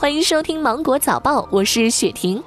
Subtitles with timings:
[0.00, 2.40] 欢迎收听《芒果早报》，我是雪婷。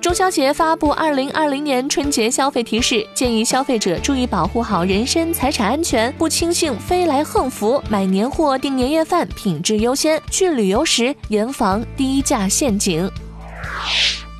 [0.00, 13.10] 中消协发布二零二零年春节消费提示，建议消费者注意保护好人身财产安全，不轻信飞来横幅，买年货订年夜饭品质优先，去旅游时严防低价陷阱。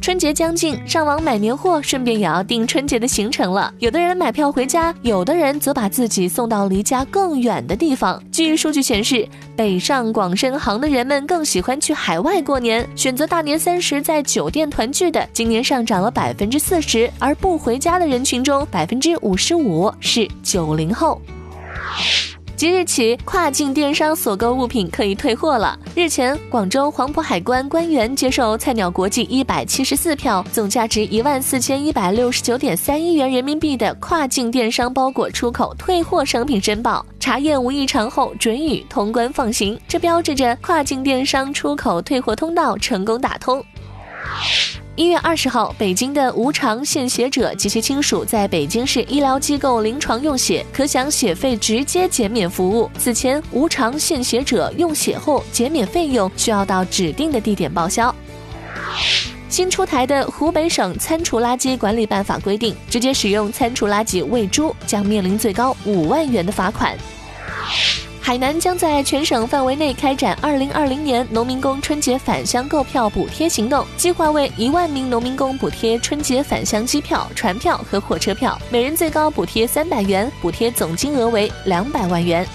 [0.00, 3.72] 春节将近，上网买年货，顺便也要订春节的行程了。
[3.78, 8.22] 有的人买票回家，有的人则把自己送到离家更远的地方。
[8.30, 17.10] 据数据显示，北上广深杭的人们更喜欢去海外过年，选择大年三十在酒店团聚的，今年上涨了百分之四十。
[17.18, 21.20] 而不回家的人群中，百分之五十五是九零后。
[22.58, 25.78] 即日起，跨境电商所购物品可以退货了。
[25.94, 39.80] 日前，广州黄埔海关官员接受菜鸟国际一百七十四票、总价值一万四千一百六十九点三一元人民币的跨境电商包裹出口退货商品申报，查验无异常后准予通关放行。
[39.86, 43.64] 这标志着跨境电商出口退货通道成功打通。
[44.98, 52.90] 一月二十号，北京的无偿献血者及其亲属在北京市医疗机构临床用血，可享血费直接减免服务。
[52.98, 58.12] 此前，无偿献血者用血后减免费用需要到指定的地点报销。
[59.48, 66.98] 新出台的湖北省餐厨垃圾管理办法规定，直接使用餐厨垃圾喂猪将面临最高五万元的罚款。
[68.28, 82.46] 海南将在全省范围内开展二零二零年农民工春节返乡购票补贴行动，计划为一万名农民工补贴春节返乡机票、船票和火车票，每人最高补贴三百元，补贴总金额为两百万元。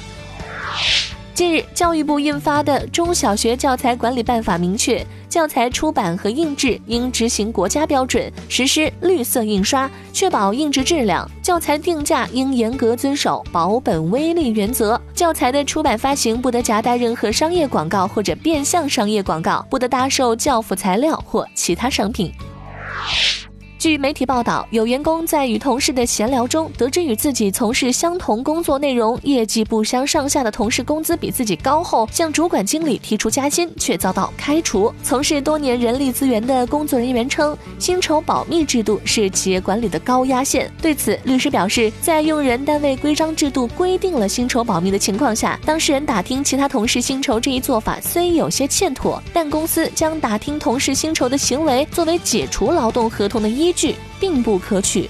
[1.44, 22.32] 近日，教育部印发的《中小学教材管理办法》明确，教材出版和印制应执行国家标准，实施绿色印刷，确保印制质量；教材定价应严格遵守保本微利原则；教材的出版发行不得夹带任何商业广告或者变相商业广告，不得搭售教辅材料或其他商品。
[23.84, 34.90] 据媒体报道，有员工在与同事的闲聊中，得知与自己从事相同工作内容、业绩不相上下的同事工资比自己高后，向主管经理提出加薪，却遭到开除。
[35.04, 40.72] 从事多年人力资源的工作人员称，薪酬保密制度是企业管理的高压线。
[40.82, 53.73] 对此，律师表示，在用人单位规章制度规定了薪酬保密的情况下，当事人打听其他同事薪酬这一做法虽有些欠妥，但公司将打听同事薪酬的行为作为解除劳动合同的依。
[53.74, 55.10] 据并不可取。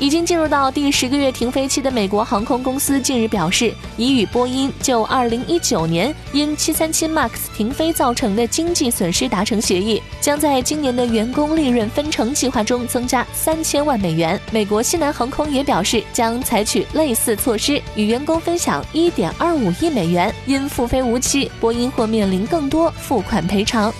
[0.00, 14.38] 已经进入到第十个月停飞期的美国航空公司近日表示，已与波音就2019年因737 MAX 停飞造成的经济损失达成协议，将在今年的员工利润分成计划中增加三千万美元。
[14.50, 20.34] 美国西南航空也表示，将采取类似措施，与员工分享1.25亿美元。
[20.44, 23.94] 因复飞无期，波音或面临更多付款赔偿。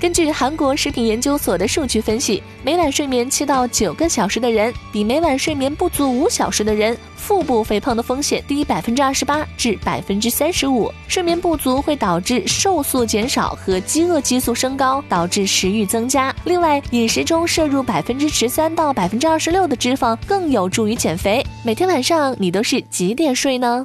[0.00, 10.88] 根据韩国食品研究所的数据分析，每晚睡眠七到九个小时的人，比每晚睡眠不足五小时的人，腹部肥胖的风险低百分之二十八至百分之三十五。
[11.08, 16.32] 睡眠不足会导致瘦素减少和饥饿激素升高，导致食欲增加。
[16.44, 21.44] 另外，饮食中摄入百分之十三到百分之二十六的脂肪更有助于减肥。
[21.64, 23.84] 每天晚上你都是几点睡呢？